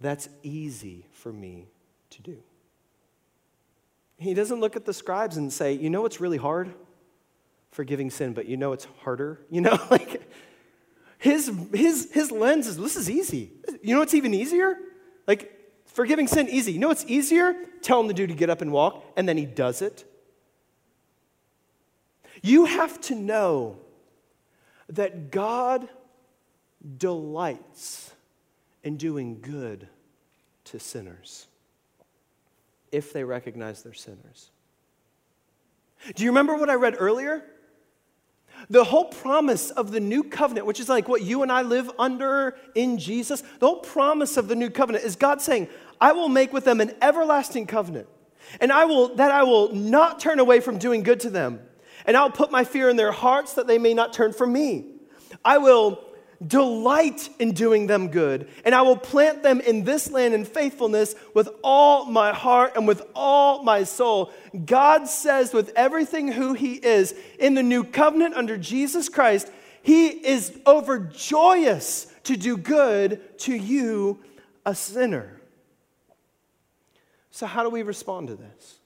[0.00, 1.66] That's easy for me
[2.10, 2.38] to do.
[4.18, 6.72] He doesn't look at the scribes and say, you know what's really hard?
[7.70, 9.40] Forgiving sin, but you know it's harder?
[9.50, 10.22] You know, like
[11.18, 13.52] his, his, his lens is this is easy.
[13.82, 14.76] You know what's even easier?
[15.26, 15.52] Like
[15.86, 16.72] forgiving sin, easy.
[16.72, 17.54] You know what's easier?
[17.82, 20.04] Telling the dude to get up and walk, and then he does it.
[22.42, 23.78] You have to know
[24.88, 25.88] that God
[26.98, 28.12] delights
[28.84, 29.88] in doing good
[30.64, 31.48] to sinners
[32.92, 34.50] if they recognize they're sinners.
[36.14, 37.44] Do you remember what I read earlier?
[38.70, 41.90] The whole promise of the new covenant, which is like what you and I live
[41.98, 45.68] under in Jesus, the whole promise of the new covenant is God saying,
[46.00, 48.08] I will make with them an everlasting covenant.
[48.60, 51.60] And I will that I will not turn away from doing good to them.
[52.06, 54.86] And I'll put my fear in their hearts that they may not turn from me.
[55.44, 56.05] I will
[56.44, 61.14] delight in doing them good, and I will plant them in this land in faithfulness
[61.34, 64.32] with all my heart and with all my soul.
[64.64, 69.50] God says, with everything who He is, in the new covenant under Jesus Christ,
[69.82, 74.18] He is overjoyous to do good to you,
[74.64, 75.40] a sinner.
[77.30, 78.78] So, how do we respond to this?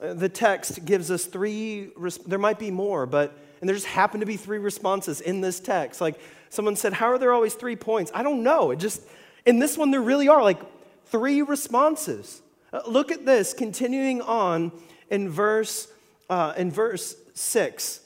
[0.00, 1.90] The text gives us three,
[2.26, 5.60] there might be more, but and there just happened to be three responses in this
[5.60, 6.00] text.
[6.00, 8.10] Like someone said, How are there always three points?
[8.14, 8.70] I don't know.
[8.70, 9.02] It just,
[9.44, 10.60] in this one, there really are like
[11.06, 12.40] three responses.
[12.72, 14.72] Uh, look at this, continuing on
[15.10, 15.88] in verse,
[16.28, 18.00] uh, in verse 6.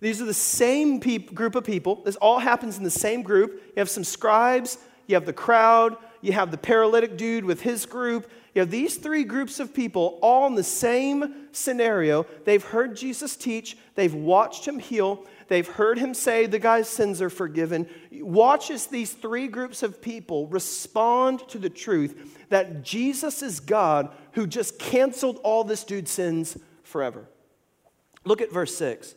[0.00, 2.02] These are the same peop- group of people.
[2.04, 3.52] This all happens in the same group.
[3.52, 7.86] You have some scribes, you have the crowd, you have the paralytic dude with his
[7.86, 12.26] group, you have these three groups of people all in the same scenario.
[12.44, 17.22] They've heard Jesus teach, they've watched him heal, they've heard him say the guy's sins
[17.22, 17.88] are forgiven.
[18.12, 24.12] Watch as these three groups of people respond to the truth that Jesus is God
[24.32, 27.28] who just canceled all this dude's sins forever.
[28.24, 29.14] Look at verse 6.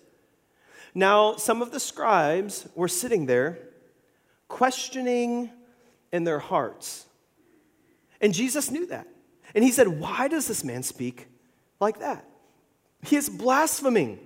[0.95, 3.57] Now, some of the scribes were sitting there
[4.47, 5.49] questioning
[6.11, 7.07] in their hearts.
[8.21, 9.07] And Jesus knew that.
[9.55, 11.27] And he said, Why does this man speak
[11.79, 12.25] like that?
[13.03, 14.19] He is blaspheming.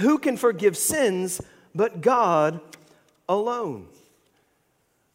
[0.00, 1.40] Who can forgive sins
[1.74, 2.60] but God
[3.28, 3.88] alone?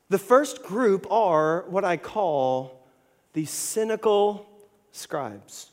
[0.09, 2.85] The first group are what I call
[3.33, 4.45] the cynical
[4.91, 5.69] scribes.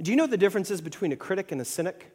[0.00, 2.10] Do you know the differences between a critic and a cynic?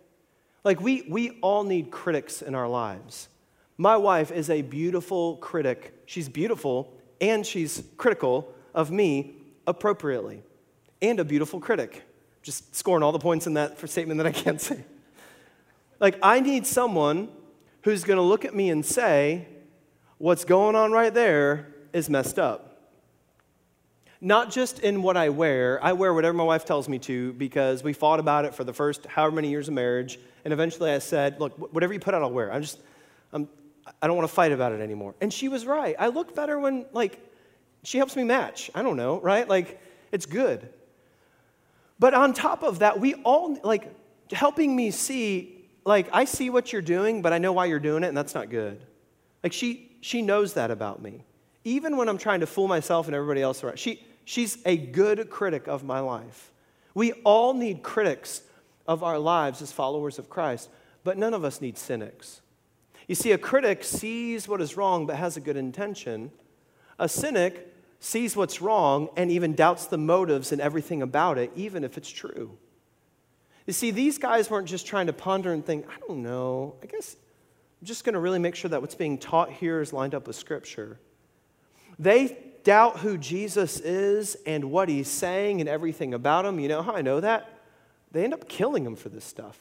[0.64, 3.30] Like, we, we all need critics in our lives.
[3.78, 5.94] My wife is a beautiful critic.
[6.08, 9.36] She's beautiful and she's critical of me
[9.68, 10.42] appropriately
[11.02, 12.04] and a beautiful critic.
[12.42, 14.84] Just scoring all the points in that for statement that I can't say.
[16.00, 17.30] Like, I need someone
[17.82, 19.48] who's going to look at me and say,
[20.18, 22.92] what's going on right there is messed up.
[24.22, 25.80] Not just in what I wear.
[25.84, 28.74] I wear whatever my wife tells me to because we fought about it for the
[28.74, 30.20] first however many years of marriage.
[30.44, 32.52] And eventually I said, look, whatever you put out, I'll wear.
[32.52, 32.80] I'm just,
[33.34, 33.48] I'm,
[34.02, 35.16] I don't want to fight about it anymore.
[35.22, 35.96] And she was right.
[36.00, 37.20] I look better when, like,
[37.84, 38.72] she helps me match.
[38.74, 39.48] I don't know, right?
[39.48, 39.80] Like,
[40.12, 40.70] it's good.
[42.00, 43.94] But on top of that, we all, like,
[44.32, 48.04] helping me see, like, I see what you're doing, but I know why you're doing
[48.04, 48.84] it, and that's not good.
[49.44, 51.24] Like, she, she knows that about me.
[51.64, 55.30] Even when I'm trying to fool myself and everybody else around, she, she's a good
[55.30, 56.52] critic of my life.
[56.94, 58.42] We all need critics
[58.88, 60.70] of our lives as followers of Christ,
[61.04, 62.42] but none of us need cynics.
[63.08, 66.32] You see, a critic sees what is wrong but has a good intention.
[66.98, 67.75] A cynic
[68.06, 72.10] sees what's wrong and even doubts the motives and everything about it, even if it's
[72.10, 72.56] true.
[73.66, 76.86] You see, these guys weren't just trying to ponder and think, I don't know, I
[76.86, 77.16] guess
[77.82, 80.28] I'm just going to really make sure that what's being taught here is lined up
[80.28, 81.00] with Scripture.
[81.98, 86.60] They doubt who Jesus is and what he's saying and everything about him.
[86.60, 87.60] You know how I know that?
[88.12, 89.58] They end up killing him for this stuff.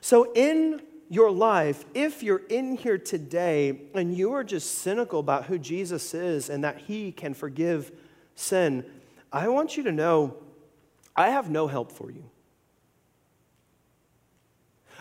[0.00, 0.80] So, in
[1.12, 6.14] your life, if you're in here today and you are just cynical about who Jesus
[6.14, 7.92] is and that he can forgive
[8.34, 8.82] sin,
[9.30, 10.38] I want you to know
[11.14, 12.24] I have no help for you.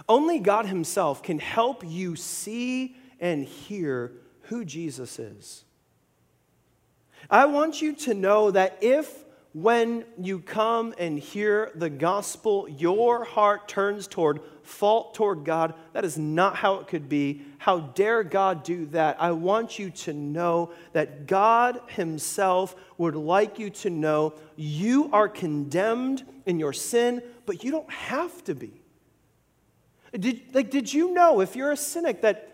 [0.10, 4.12] Only God Himself can help you see and hear
[4.44, 5.64] who Jesus is.
[7.30, 9.24] I want you to know that if
[9.54, 15.74] when you come and hear the gospel, your heart turns toward fault toward God.
[15.94, 17.42] That is not how it could be.
[17.58, 19.22] How dare God do that?
[19.22, 25.28] I want you to know that God Himself would like you to know you are
[25.28, 28.72] condemned in your sin, but you don't have to be.
[30.14, 32.48] Did, like, did you know, if you're a cynic, that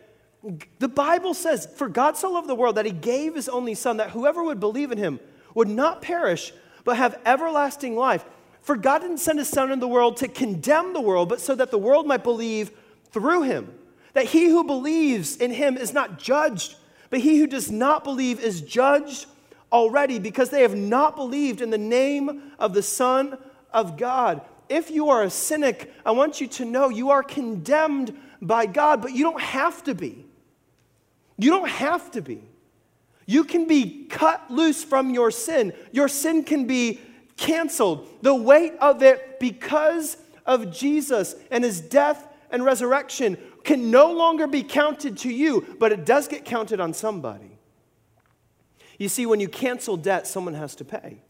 [0.79, 3.97] the Bible says, For God so loved the world that He gave His only Son,
[3.97, 5.19] that whoever would believe in Him
[5.53, 6.53] would not perish,
[6.87, 8.23] but have everlasting life.
[8.61, 11.53] For God didn't send his Son into the world to condemn the world, but so
[11.53, 12.71] that the world might believe
[13.11, 13.77] through him.
[14.13, 16.77] That he who believes in him is not judged,
[17.09, 19.25] but he who does not believe is judged
[19.69, 23.37] already because they have not believed in the name of the Son
[23.73, 24.39] of God.
[24.69, 29.01] If you are a cynic, I want you to know you are condemned by God,
[29.01, 30.25] but you don't have to be.
[31.37, 32.43] You don't have to be.
[33.27, 35.73] You can be cut loose from your sin.
[35.91, 36.99] Your sin can be
[37.35, 38.07] canceled.
[38.23, 44.47] The weight of it, because of Jesus and his death and resurrection can no longer
[44.47, 47.59] be counted to you, but it does get counted on somebody.
[48.97, 51.21] You see, when you cancel debt, someone has to pay.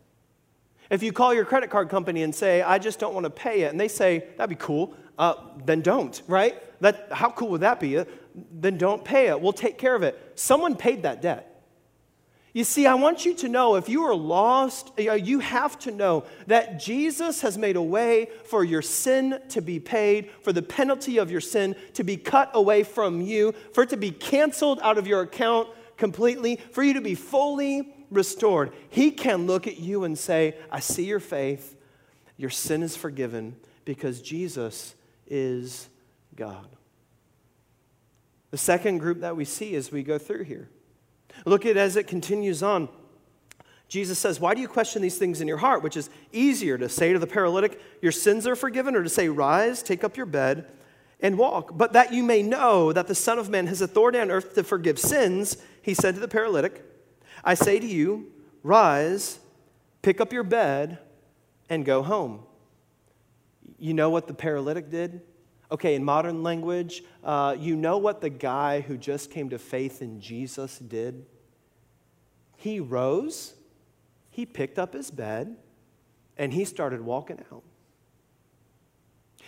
[0.89, 3.62] If you call your credit card company and say, I just don't want to pay
[3.64, 5.34] it, and they say, that'd be cool, uh,
[5.66, 6.62] then don't, right?
[6.80, 7.98] That, how cool would that be?
[7.98, 8.06] Uh,
[8.52, 9.41] then don't pay it.
[9.41, 10.34] We'll take care of it.
[10.36, 11.47] Someone paid that debt.
[12.58, 15.91] You see, I want you to know if you are lost, uh, you have to
[15.91, 20.64] know that Jesus has made a way for your sin to be paid, for the
[20.64, 24.80] penalty of your sin to be cut away from you, for it to be canceled
[24.82, 28.74] out of your account completely, for you to be fully restored.
[28.89, 31.76] He can look at you and say, I see your faith,
[32.38, 33.55] your sin is forgiven
[33.86, 34.95] because Jesus
[35.28, 35.89] is
[36.36, 36.70] God.
[38.49, 40.70] The second group that we see as we go through here
[41.46, 42.90] Look at as it continues on.
[43.88, 45.82] Jesus says, Why do you question these things in your heart?
[45.82, 49.30] Which is easier to say to the paralytic, Your sins are forgiven, or to say,
[49.30, 50.68] Rise, take up your bed,
[51.20, 51.78] and walk.
[51.78, 54.64] But that you may know that the Son of Man has authority on earth to
[54.64, 56.84] forgive sins, he said to the paralytic,
[57.44, 58.32] I say to you,
[58.62, 59.40] Rise,
[60.02, 61.00] pick up your bed,
[61.70, 62.42] and go home.
[63.80, 65.22] You know what the paralytic did?
[65.70, 70.01] Okay, in modern language, uh, you know what the guy who just came to faith
[70.01, 71.26] in Jesus did?
[72.55, 73.53] He rose,
[74.30, 75.57] he picked up his bed,
[76.38, 77.63] and he started walking out.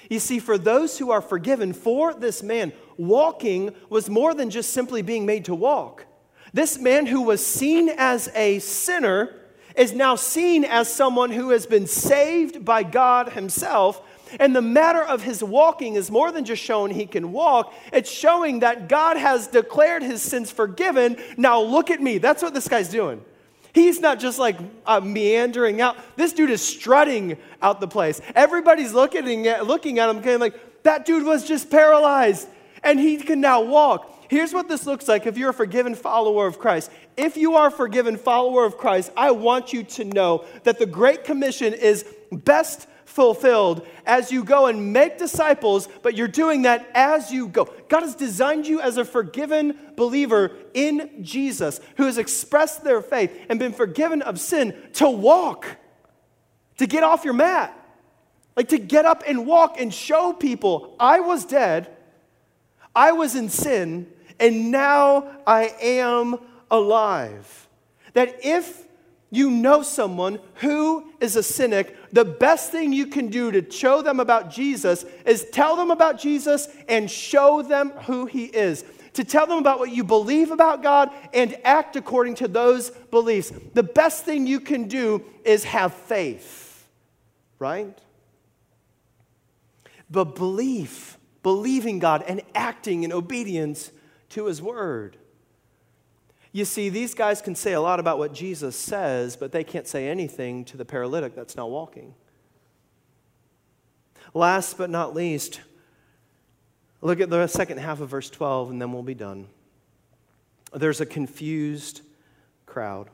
[0.10, 4.74] You see, for those who are forgiven, for this man, walking was more than just
[4.74, 6.06] simply being made to walk.
[6.54, 9.36] This man who was seen as a sinner
[9.76, 14.02] is now seen as someone who has been saved by God Himself
[14.40, 18.12] and the matter of his walking is more than just showing he can walk, it's
[18.12, 21.18] showing that God has declared his sins forgiven.
[21.38, 22.18] Now look at me.
[22.18, 23.24] That's what this guy's doing.
[23.74, 25.98] He's not just like uh, meandering out.
[26.16, 28.20] This dude is strutting out the place.
[28.36, 32.48] Everybody's looking at, looking at him, kind of like, that dude was just paralyzed
[32.84, 34.16] and he can now walk.
[34.30, 36.92] Here's what this looks like if you're a forgiven follower of Christ.
[37.18, 40.86] If you are a forgiven follower of Christ, I want you to know that the
[40.86, 46.88] Great Commission is best fulfilled as you go and make disciples, but you're doing that
[46.94, 47.66] as you go.
[47.90, 53.48] God has designed you as a forgiven believer in Jesus who has expressed their faith
[53.50, 55.66] and been forgiven of sin to walk,
[56.78, 57.76] to get off your mat,
[58.56, 61.90] like to get up and walk and show people I was dead,
[62.96, 64.08] I was in sin,
[64.40, 66.38] and now I am
[66.70, 67.68] alive.
[68.14, 68.86] That if
[69.32, 74.02] you know someone who is a cynic, the best thing you can do to show
[74.02, 78.84] them about Jesus is tell them about Jesus and show them who he is.
[79.14, 83.52] To tell them about what you believe about God and act according to those beliefs.
[83.74, 86.88] The best thing you can do is have faith,
[87.60, 87.98] right?
[90.10, 93.92] But belief, believing God and acting in obedience
[94.30, 95.18] to his word.
[96.52, 99.88] You see, these guys can say a lot about what Jesus says, but they can't
[99.88, 102.16] say anything to the paralytic that's not walking.
[104.34, 105.62] Last but not least,
[107.02, 109.48] look at the second half of verse 12, and then we'll be done.
[110.74, 112.02] There's a confused
[112.66, 113.10] crowd.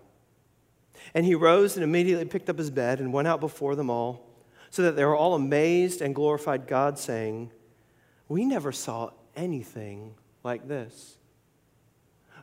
[1.13, 4.25] And he rose and immediately picked up his bed and went out before them all,
[4.69, 7.51] so that they were all amazed and glorified God, saying,
[8.27, 11.17] We never saw anything like this.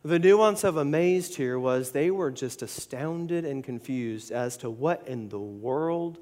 [0.05, 5.07] The nuance of amazed here was they were just astounded and confused as to what
[5.07, 6.19] in the world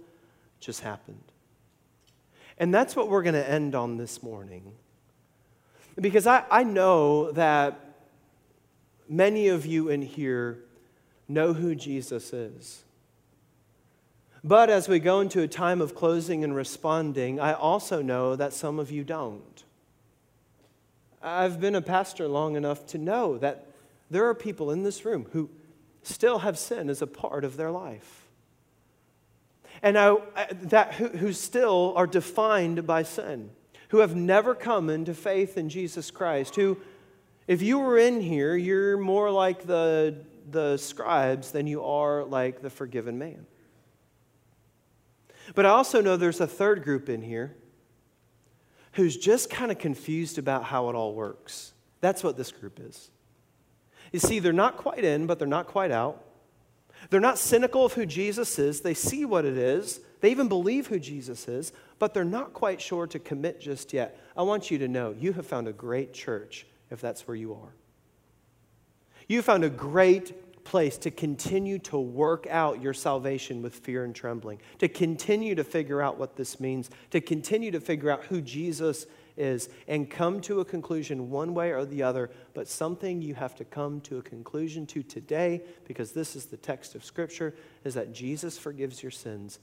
[0.61, 1.25] just happened.
[2.59, 4.73] And that's what we're going to end on this morning.
[5.99, 7.81] Because I, I know that
[9.09, 10.59] many of you in here
[11.27, 12.83] know who Jesus is.
[14.45, 18.53] But as we go into a time of closing and responding, I also know that
[18.53, 19.65] some of you don't.
[21.23, 23.70] I've been a pastor long enough to know that
[24.11, 25.51] there are people in this room who
[26.03, 28.29] still have sin as a part of their life.
[29.83, 30.17] And I,
[30.63, 33.51] that, who, who still are defined by sin,
[33.89, 36.79] who have never come into faith in Jesus Christ, who,
[37.47, 40.17] if you were in here, you're more like the,
[40.51, 43.47] the scribes than you are like the forgiven man.
[45.55, 47.57] But I also know there's a third group in here
[48.93, 51.73] who's just kind of confused about how it all works.
[52.01, 53.11] That's what this group is.
[54.13, 56.25] You see, they're not quite in, but they're not quite out.
[57.09, 58.81] They're not cynical of who Jesus is.
[58.81, 60.01] They see what it is.
[60.21, 64.21] They even believe who Jesus is, but they're not quite sure to commit just yet.
[64.37, 67.55] I want you to know you have found a great church if that's where you
[67.55, 67.75] are.
[69.29, 74.15] You found a great place to continue to work out your salvation with fear and
[74.15, 78.43] trembling, to continue to figure out what this means, to continue to figure out who
[78.43, 79.07] Jesus
[79.41, 83.57] is, and come to a conclusion one way or the other, but something you have
[83.57, 87.95] to come to a conclusion to today, because this is the text of Scripture, is
[87.95, 89.59] that Jesus forgives your sins.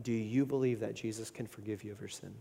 [0.00, 2.34] Do you believe that Jesus can forgive you of your sin?